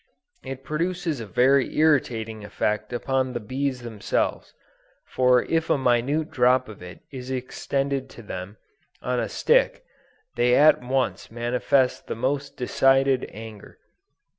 It 0.43 0.63
produces 0.63 1.19
a 1.19 1.27
very 1.27 1.77
irritating 1.77 2.43
effect 2.43 2.91
upon 2.91 3.33
the 3.33 3.39
bees 3.39 3.81
themselves; 3.83 4.51
for 5.05 5.43
if 5.43 5.69
a 5.69 5.77
minute 5.77 6.31
drop 6.31 6.67
of 6.67 6.81
it 6.81 7.01
is 7.11 7.29
extended 7.29 8.09
to 8.09 8.23
them, 8.23 8.57
on 9.03 9.19
a 9.19 9.29
stick, 9.29 9.83
they 10.35 10.55
at 10.55 10.81
once 10.81 11.29
manifest 11.29 12.07
the 12.07 12.15
most 12.15 12.57
decided 12.57 13.29
anger. 13.31 13.77